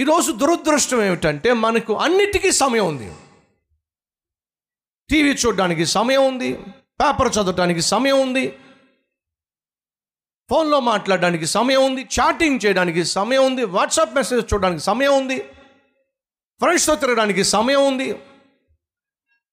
ఈరోజు 0.00 0.30
దురదృష్టం 0.32 1.00
ఏమిటంటే 1.06 1.50
మనకు 1.62 1.92
అన్నిటికీ 2.02 2.50
సమయం 2.58 2.84
ఉంది 2.86 3.08
టీవీ 5.10 5.32
చూడడానికి 5.34 5.84
సమయం 5.94 6.22
ఉంది 6.26 6.50
పేపర్ 7.00 7.30
చదవడానికి 7.36 7.82
సమయం 7.84 8.18
ఉంది 8.20 8.44
ఫోన్లో 10.50 10.78
మాట్లాడడానికి 10.86 11.46
సమయం 11.48 11.82
ఉంది 11.88 12.02
చాటింగ్ 12.14 12.60
చేయడానికి 12.64 13.02
సమయం 13.10 13.42
ఉంది 13.44 13.64
వాట్సాప్ 13.74 14.14
మెసేజ్ 14.14 14.44
చూడడానికి 14.52 14.82
సమయం 14.82 15.14
ఉంది 15.16 15.38
ఫ్రెండ్స్తో 16.60 16.94
తిరగడానికి 16.94 17.44
సమయం 17.52 17.82
ఉంది 17.86 18.08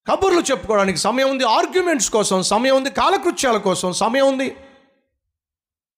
కబుర్లు 0.08 0.42
చెప్పుకోవడానికి 0.42 1.00
సమయం 1.00 1.30
ఉంది 1.30 1.46
ఆర్గ్యుమెంట్స్ 1.58 2.10
కోసం 2.10 2.40
సమయం 2.44 2.76
ఉంది 2.76 2.92
కాలకృత్యాల 3.00 3.58
కోసం 3.68 3.90
సమయం 3.96 4.28
ఉంది 4.28 4.48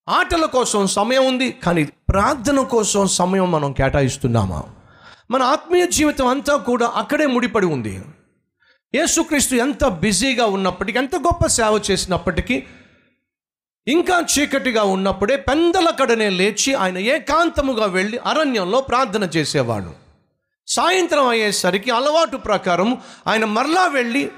ఆటల 0.10 0.46
కోసం 0.46 0.88
సమయం 0.88 1.26
ఉంది 1.26 1.52
కానీ 1.52 1.84
ప్రార్థన 1.84 2.62
కోసం 2.62 3.08
సమయం 3.08 3.52
మనం 3.52 3.74
కేటాయిస్తున్నామా? 3.74 4.64
మన 5.32 5.44
ఆత్మీయ 5.44 5.88
జీవితం 5.88 6.28
అంతా 6.28 6.56
కూడా 6.56 6.88
అక్కడే 6.96 7.26
ముడిపడి 7.26 7.66
ఉంది. 7.66 8.02
యేసుక్రీస్తు 8.96 9.56
ఎంత 9.56 9.88
బిజీగా 9.88 10.46
ఉన్నప్పటికీ 10.46 10.98
ఎంత 10.98 11.16
గొప్ప 11.16 11.48
సేవ 11.48 11.82
చేసినప్పటికీ 11.92 12.64
ఇంకా 13.88 14.20
చీకటిగా 14.20 14.84
ఉన్నప్పుడే 14.84 15.36
పెందల 15.36 15.90
కడనే 15.90 16.30
లేచి 16.30 16.74
ఆయన 16.74 16.98
ఏకాంతముగా 16.98 17.86
వెళ్ళి 17.86 18.18
అరణ్యంలో 18.18 18.82
ప్రార్థన 18.82 19.24
చేసేవాడు. 19.24 19.92
సాయంత్రం 20.68 21.28
అయ్యేసరికి 21.28 21.92
అలవాటు 21.92 22.38
ప్రకారం 22.38 22.98
ఆయన 23.28 23.46
మరలా 23.46 23.88
వెళ్ళి 23.88 24.32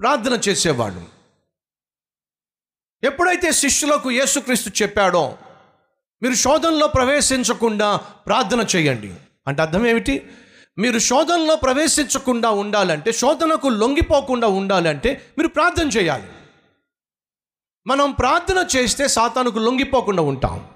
ప్రార్థన 0.00 0.40
చేసేవాడు. 0.48 1.19
ఎప్పుడైతే 3.02 3.52
శిష్యులకు 3.52 4.10
యేసుక్రీస్తు 4.10 4.82
చెప్పాడో 4.82 5.38
మీరు 6.22 6.34
శోధనలో 6.34 6.86
ప్రవేశించకుండా 6.86 7.96
ప్రార్థన 7.96 8.66
చేయండి. 8.76 9.14
అంటే 9.46 9.62
అర్థం 9.62 9.86
ఏమిటి? 9.86 10.30
మీరు 10.78 10.98
శోధనలో 10.98 11.56
ప్రవేశించకుండా 11.56 12.50
ఉండాలంటే 12.50 13.12
శోధనకు 13.12 13.68
లొంగిపోకుండా 13.68 14.48
ఉండాలంటే 14.48 15.26
మీరు 15.38 15.48
ప్రార్థన 15.48 15.88
చేయాలి. 15.88 16.28
మనం 17.86 18.12
ప్రార్థన 18.12 18.66
చేస్తే 18.76 19.08
సాతానుకు 19.08 19.58
లొంగిపోకుండా 19.58 20.22
ఉంటాం. 20.22 20.68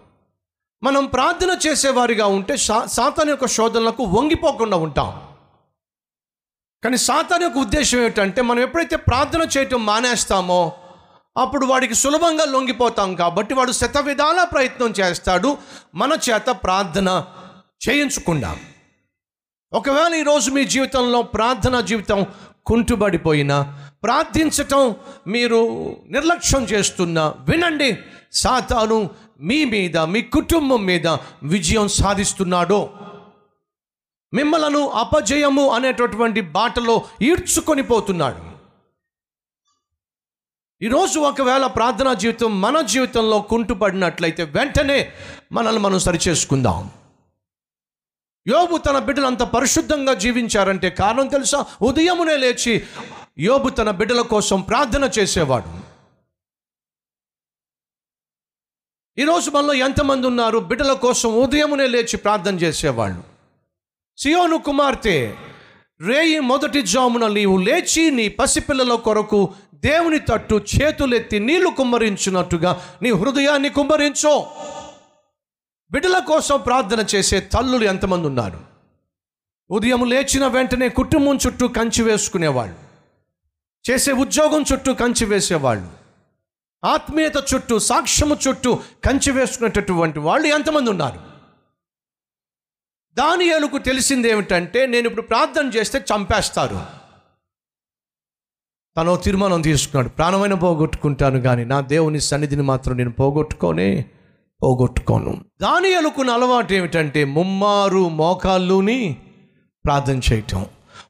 మనం 0.82 1.06
ప్రార్థన 1.06 1.58
చేసేవారిగా 1.66 2.26
ఉంటే 2.26 2.56
సా 2.56 2.86
సాతాను 2.86 3.30
యొక్క 3.30 3.46
శోధనలకు 3.46 4.04
వంగిపోకుండా 4.04 4.76
ఉంటాం. 4.76 5.28
కానీ 6.84 6.96
సాతాను 6.96 7.42
యొక్క 7.42 7.58
ఉద్దేశం 7.58 7.98
ఏమిటంటే 7.98 8.42
మనం 8.42 8.60
ఎప్పుడైతే 8.60 8.96
ప్రార్థన 8.96 9.48
చేయటం 9.58 9.86
మానేస్తామో 9.86 10.72
అప్పుడు 11.36 11.66
వాడికి 11.66 11.94
సులభంగా 11.94 12.44
లొంగిపోతాం 12.44 13.14
కాబట్టి 13.14 13.54
వాడు 13.54 13.72
శత 13.72 13.98
విధాల 13.98 14.44
ప్రయత్నం 14.44 14.94
చేస్తాడు. 15.00 15.58
మన 15.94 16.18
చేత 16.30 16.50
ప్రార్థన 16.50 17.24
చేయించుకుందాం. 17.88 18.60
ఒకవేళ 19.72 20.14
ఈరోజు 20.14 20.50
మీ 20.50 20.64
జీవితంలో 20.64 21.22
ప్రార్థన 21.22 21.80
జీవితం 21.80 22.26
కుంటుబడిపోయినా 22.66 23.78
ప్రార్థించటం 24.02 24.96
మీరు 25.26 25.96
నిర్లక్ష్యం 26.08 26.64
చేస్తున్నా 26.64 27.34
వినండి 27.38 27.98
సాతాను 28.32 29.10
మీ 29.40 29.64
మీద 29.64 29.98
మీ 29.98 30.22
కుటుంబం 30.22 30.84
మీద 30.84 31.06
విజయం 31.42 31.88
సాధిస్తున్నాడో. 31.88 32.90
మిమ్మలను 34.34 34.88
అపజయము 34.88 35.68
అనేటటువంటి 35.68 36.40
బాటలో 36.40 37.02
ఈడ్చుకొని 37.22 37.82
పోతున్నాడు. 37.82 38.53
ఈరోజు 40.84 41.20
ఒకవేళ 41.20 41.66
ప్రార్థనా 41.66 42.14
జీవితం 42.14 42.60
మన 42.60 42.80
జీవితంలో 42.80 43.40
కుంటుపడినట్లయితే 43.40 44.44
వెంటనే 44.44 45.12
మనల్ని 45.52 45.82
మనం 45.82 45.98
సరిచేసుకుందాం. 45.98 46.90
యోబు 48.48 48.76
తన 48.76 48.98
బిడ్డలు 48.98 49.26
అంత 49.26 49.42
పరిశుద్ధంగా 49.42 50.14
జీవించారంటే 50.14 50.90
కారణం 50.90 51.26
తెలుసా? 51.26 51.66
ఉదయమునే 51.82 52.36
లేచి 52.36 52.86
యోబు 53.38 53.68
తన 53.68 53.90
బిడ్డల 53.90 54.20
కోసం 54.20 54.60
ప్రార్థన 54.60 55.10
చేసేవాడు. 55.18 55.80
ఈరోజు 59.20 59.50
మనలో 59.50 59.74
ఎంతమంది 59.74 60.26
ఉన్నారు? 60.26 60.58
బిడ్డల 60.58 60.92
కోసం 60.92 61.34
ఉదయమునే 61.34 61.86
లేచి 61.86 62.16
ప్రార్థన 62.16 62.54
చేసేవాళ్ళు. 62.54 63.22
సియోను 64.18 64.58
కుమార్తె 64.58 65.34
రేయి 66.00 66.40
మొదటి 66.40 66.82
జామున 66.82 67.26
నీవు 67.26 67.56
లేచి 67.56 68.10
నీ 68.10 68.28
పసిపిల్లల 68.28 68.94
కొరకు 68.94 69.54
దేవుని 69.84 70.18
తట్టు 70.18 70.54
చేతులెత్తి 70.54 71.38
నీళ్ళు 71.38 71.70
కుమ్మరించినట్టుగా 71.70 72.86
నీ 73.02 73.10
హృదయాన్ని 73.10 73.68
కుమ్మరించో. 73.68 74.50
బిడ్డల 75.90 76.18
కోసం 76.18 76.60
ప్రార్థన 76.60 77.06
చేసే 77.14 77.40
తల్లులు 77.40 77.84
ఎంతమంది 77.84 78.26
ఉన్నారు? 78.26 78.60
ఉదయం 79.70 80.04
లేచిన 80.04 80.46
వెంటనే 80.46 80.88
కుటుంబం 80.88 81.38
చుట్టూ 81.46 81.68
కంచి 81.68 82.02
వేసుకునేవాళ్ళు. 82.02 82.76
చేసే 83.90 84.12
ఉద్యోగం 84.12 84.64
చుట్టూ 84.72 84.94
కంచి 84.94 85.24
వేసేవాళ్ళు. 85.24 85.90
ఆత్మీయత 86.84 87.36
చుట్టూ 87.54 87.78
సాక్ష్యము 87.78 88.36
చుట్టూ 88.48 88.74
కంచి 89.04 89.32
వేసుకునేటటువంటి 89.32 90.18
వాళ్ళు 90.18 90.46
ఎంతమంది 90.46 90.90
ఉన్నారు? 90.90 91.20
దానియాలకు 93.14 93.78
తెలిసింది 93.78 94.28
ఏమిటంటే 94.28 94.86
నేను 94.86 95.06
ఇప్పుడు 95.06 95.22
ప్రార్థన 95.22 95.66
చేస్తే 95.66 95.98
చంపేస్తారు. 95.98 97.03
తను 98.96 99.16
తీర్మానం 99.16 99.60
తీసుకున్నాడు. 99.62 100.08
ప్రాణమైన 100.08 100.54
పోగొట్టుకుంటాను 100.54 101.40
కానీ 101.40 101.64
నా 101.64 101.80
దేవుని 101.80 102.20
సన్నిధిని 102.20 102.62
మాత్రం 102.62 102.96
నేను 102.96 103.12
పోగొట్టుకొని 103.12 104.04
పోగొట్టుకోను. 104.62 105.44
దాని 105.62 105.94
అనుకున్న 105.94 106.30
అలవాటు 106.30 106.74
ఏమిటంటే 106.74 107.24
ముమ్మారు 107.24 108.08
మోకాళ్ళుని 108.08 109.16
ప్రార్థన 109.84 110.20
చేయటం. 110.32 110.66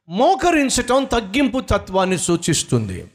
మోకరించటం 0.09 1.05
తగ్గింపు 1.05 1.59
తత్వాన్ని 1.59 2.17
సూచిస్తుంది. 2.17 3.07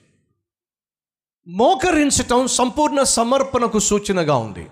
మోకరించటం 1.49 2.47
సంపూర్ణ 2.47 3.03
సమర్పణకు 3.03 3.79
సూచనగా 3.79 4.37
ఉంది. 4.37 4.67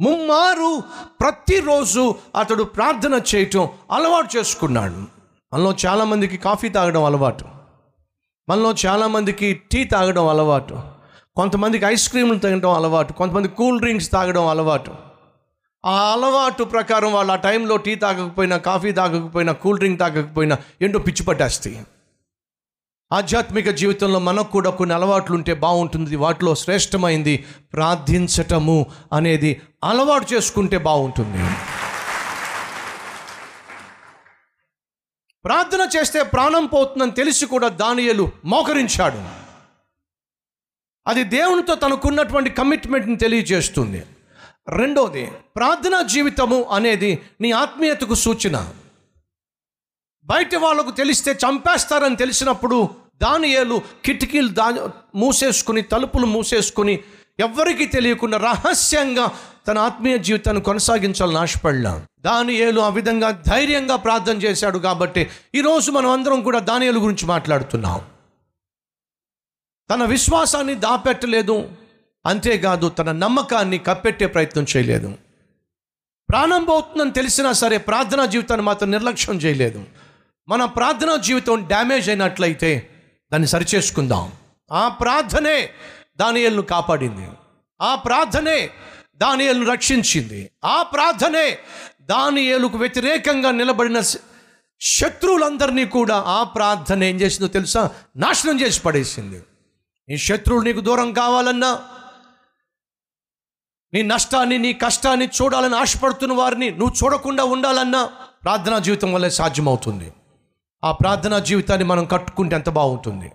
ముమ్మారు 0.00 0.82
ప్రతిరోజు 1.20 2.14
అతడు 2.36 2.62
ప్రార్థన 2.62 3.20
చేయటం 3.34 3.68
అలవాటు 3.92 4.36
చేసుకున్నాడు. 4.36 5.02
అందులో 5.54 5.74
చాలామందికి 5.86 6.36
కాఫీ 6.36 6.68
తాగడం 6.68 7.04
అలవాటు. 7.04 7.57
మనలో 8.48 8.74
చాలామందికి 8.86 9.62
టీ 9.72 9.84
తాగడం 9.84 10.28
అలవాటు. 10.28 10.80
కొంతమందికి 11.36 11.84
ఐస్ 11.84 12.08
క్రీమ్లు 12.08 12.38
తాగడం 12.38 12.70
అలవాటు. 12.70 13.12
కొంతమంది 13.12 13.48
కూల్ 13.48 13.80
డ్రింక్స్ 13.80 14.12
తాగడం 14.12 14.46
అలవాటు. 14.46 14.92
ఆ 15.86 16.12
అలవాటు 16.12 16.64
ప్రకారం 16.64 17.12
వాళ్ళు 17.12 17.32
ఆ 17.32 17.36
టైంలో 17.36 17.76
టీ 17.76 17.94
తాగకపోయినా 17.94 18.56
కాఫీ 18.56 18.92
తాగకపోయినా 18.92 19.52
కూల్ 19.52 19.78
డ్రింక్ 19.78 20.00
తాగకపోయినా 20.00 20.58
ఎండో 20.80 20.98
పిచ్చి 20.98 21.22
పట్టేస్తాయి. 21.22 21.84
ఆధ్యాత్మిక 23.12 23.70
జీవితంలో 23.70 24.18
మనకు 24.18 24.50
కూడా 24.50 24.70
కొన్ని 24.70 24.94
అలవాట్లు 24.94 25.36
ఉంటే 25.36 25.54
బాగుంటుంది. 25.54 26.16
వాటిలో 26.16 26.54
శ్రేష్టమైంది 26.54 27.44
ప్రార్థించటము 27.72 28.86
అనేది. 29.12 29.60
అలవాటు 29.84 30.34
చేసుకుంటే 30.34 30.78
బాగుంటుంది. 30.78 31.54
ప్రార్థన 35.44 35.88
చేస్తే 35.96 36.22
ప్రాణం 36.22 36.66
పోతుందని 36.66 37.10
తెలిసి 37.10 37.46
కూడా 37.46 37.68
దానియలు 37.68 38.30
మోకరించాడు. 38.44 39.22
అది 41.06 41.24
దేవునితో 41.24 41.74
తనకున్నటువంటి 41.74 42.50
కమిట్మెంట్ని 42.50 43.16
తెలియజేస్తుంది. 43.16 44.06
రెండోది 44.68 45.26
ప్రార్థనా 45.56 46.02
జీవితము 46.02 46.62
అనేది 46.62 47.22
నీ 47.40 47.50
ఆత్మీయతకు 47.50 48.14
సూచన. 48.14 48.72
బయట 50.24 50.54
వాళ్ళకు 50.54 50.90
తెలిస్తే 50.90 51.32
చంపేస్తారని 51.32 52.16
తెలిసినప్పుడు 52.16 52.88
దానియేలు 53.22 53.82
కిటికీలు 54.04 54.48
దా 54.48 54.90
మూసేసుకుని 55.14 55.82
తలుపులు 55.82 56.26
మూసేసుకుని 56.26 57.04
ఎవ్వరికీ 57.40 57.86
తెలియకుండా 57.86 58.38
రహస్యంగా 58.38 59.30
తన 59.68 59.78
ఆత్మీయ 59.78 60.18
జీవితాన్ని 60.18 60.62
కొనసాగించాలని 60.62 61.38
ఆశపడలా. 61.38 62.06
దానియేలు 62.20 62.80
ఆ 62.80 62.88
విధంగా 62.88 63.30
ధైర్యంగా 63.30 63.96
ప్రార్థన 63.96 64.36
చేశాడు 64.36 64.78
కాబట్టి 64.78 65.30
ఈరోజు 65.54 65.90
మనం 65.90 66.10
అందరం 66.10 66.42
కూడా 66.42 66.58
దానియేలు 66.58 66.98
గురించి 66.98 67.26
మాట్లాడుతున్నాం. 67.26 68.00
తన 69.90 70.04
విశ్వాసాన్ని 70.04 70.74
దాపెట్టలేదు. 70.74 71.70
అంతేకాదు 72.26 72.88
తన 72.88 73.12
నమ్మకాన్ని 73.12 73.78
కప్పెట్టే 73.78 74.26
ప్రయత్నం 74.26 74.66
చేయలేదు. 74.76 75.14
ప్రాణం 76.28 76.64
పోతుందని 76.64 77.10
తెలిసినా 77.10 77.52
సరే 77.52 77.78
ప్రార్థనా 77.78 78.26
జీవితాన్ని 78.26 78.66
మాత్రం 78.66 78.90
నిర్లక్ష్యం 78.90 79.36
చేయలేదు. 79.36 79.84
మన 80.48 80.64
ప్రార్థనా 80.64 81.16
జీవితం 81.16 81.64
డ్యామేజ్ 81.64 82.08
అయినట్లయితే 82.08 82.90
దాన్ని 83.32 83.48
సరిచేసుకుందాం. 83.48 84.32
ఆ 84.72 84.88
ప్రార్థనే 84.88 85.70
దానియల్ను 86.20 86.62
కాపాడింది. 86.62 87.28
ఆ 87.80 87.94
ప్రార్థనే 87.94 88.70
దానియల్ను 89.16 89.70
రక్షించింది. 89.70 90.50
ఆ 90.64 90.82
ప్రార్థనే 90.82 91.58
దానియలుకు 92.00 92.78
వ్యతిరేకంగా 92.78 93.50
నిలబడిన 93.50 94.00
శత్రువులందరినీ 94.80 95.84
కూడా 95.84 96.16
ఆ 96.16 96.42
ప్రార్థన 96.42 97.04
ఏం 97.04 97.16
చేసిందో 97.16 97.48
తెలుసా? 97.48 97.90
నాశనం 98.16 98.60
చేసి 98.60 98.80
పడేసింది. 98.80 99.42
నీ 100.08 100.18
శత్రువులు 100.18 100.64
నీకు 100.64 100.80
దూరం 100.80 101.12
కావాలన్నా 101.12 101.82
నీ 103.94 104.02
నష్టాన్ని 104.02 104.58
నీ 104.58 104.72
కష్టాన్ని 104.72 105.28
చూడాలని 105.42 105.76
ఆశపడుతున్న 105.76 106.34
వారిని 106.34 106.70
నువ్వు 106.70 107.04
చూడకుండా 107.04 107.44
ఉండాలన్నా 107.44 108.04
ప్రార్థనా 108.44 108.78
జీవితం 108.78 109.12
వల్లే 109.12 109.30
సాధ్యమవుతుంది. 109.30 110.12
ఆ 110.84 110.92
ప్రార్థనా 110.92 111.38
జీవితాన్ని 111.38 111.86
మనం 111.86 112.04
కట్టుకుంటే 112.04 112.56
ఎంత 112.56 112.70
బాగుంటుంది. 112.70 113.32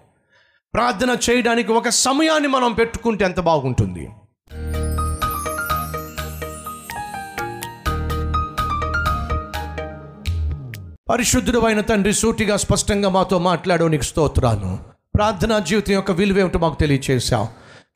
ప్రార్థన 0.75 1.17
చేయడానికి 1.29 1.71
ఒక 1.71 1.89
సమయాన్ని 1.89 2.47
మనం 2.47 2.73
పెట్టుకుంటే 2.73 3.25
ఎంత 3.25 3.39
బాగుంటుంది? 3.39 4.09
పరిశుద్ధుడు 11.09 11.59
అయిన 11.59 11.81
తండ్రి 11.81 12.13
సూటిగా 12.13 12.57
స్పష్టంగా 12.57 13.09
మాతో 13.09 13.39
మాట్లాడవు 13.39 13.87
నీకు 13.87 14.03
స్తోత్రాను 14.03 14.79
ప్రార్థనా 15.15 15.59
జీవితం 15.59 15.93
యొక్క 15.93 16.11
విలువేమిటో 16.11 16.59
మాకు 16.59 16.79
తెలియచేశావు. 16.79 17.47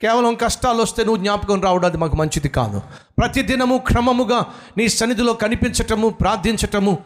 కేవలం 0.01 0.35
కష్టాలు 0.35 0.81
వస్తే 0.81 1.03
నువ్వు 1.03 1.21
జ్ఞాపకం 1.21 1.61
రావడం 1.61 1.85
అది 1.85 1.97
మాకు 1.97 2.15
మంచిది 2.15 2.49
కాదు. 2.49 2.81
ప్రతిదినము 3.17 3.77
క్రమముగా 3.77 4.45
నీ 4.77 4.87
సన్నిధిలో 4.87 5.33
కనిపించటము 5.33 6.09
ప్రార్థించటము 6.09 6.97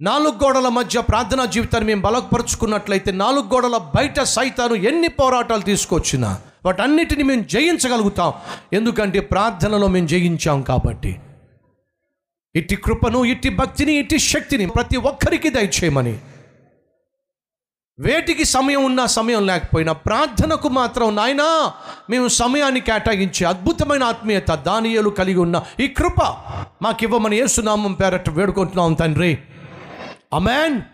నాలుగు 0.00 0.44
గోడల 0.44 0.68
మధ్య 0.68 1.00
ప్రార్థనా 1.00 1.44
జీవితాన్ని 1.44 1.86
మేము 1.88 2.02
బలపరుచుకున్నట్లయితే 2.02 3.12
నాలుగు 3.12 3.46
గోడల 3.54 3.76
బయట 3.76 4.20
సైతాను 4.20 4.74
ఎన్ని 4.74 5.08
పోరాటాలు 5.08 5.62
తీసుకొచ్చినా 5.62 6.38
వాటన్నిటిని 6.64 7.22
మేము 7.22 7.42
జయించగలుగుతాం. 7.42 8.32
ఎందుకంటే 8.72 9.20
ప్రార్థనలో 9.20 9.86
మేము 9.86 10.06
జయించాం 10.06 10.62
కాబట్టి. 10.62 11.20
ఇట్టి 12.54 12.76
కృపను 12.76 13.24
ఇట్టి 13.24 13.48
భక్తిని 13.48 13.92
ఇట్టి 13.92 14.18
శక్తిని 14.18 14.66
ప్రతి 14.66 14.96
ఒక్కరికి 14.96 15.50
దయచేయమని. 15.50 16.18
వేటికి 17.98 18.44
సమయం 18.44 18.84
ఉన్నా 18.84 19.06
సమయం 19.06 19.46
లేకపోయినా 19.46 19.92
ప్రార్థనకు 19.92 20.68
మాత్రం 20.68 21.16
నాయనా 21.16 21.72
మేము 22.10 22.28
సమయాన్ని 22.28 22.80
కేటాయించే 22.80 23.46
అద్భుతమైన 23.46 24.04
ఆత్మీయత 24.04 24.50
దానియలు 24.50 25.10
కలిగి 25.10 25.38
ఉన్న 25.38 25.62
ఈ 25.80 25.88
కృప 25.88 26.22
మాకివ్వమని 26.82 27.38
ఏసునామం 27.38 27.92
పేరట్టు 27.92 28.30
వేడుకుంటున్నాం 28.30 28.94
తండ్రి. 28.94 29.38
Amen. 30.34 30.90